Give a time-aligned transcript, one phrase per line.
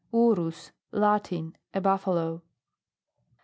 [0.11, 0.71] URUS.
[0.91, 1.55] Latin.
[1.75, 2.41] A buffo lo.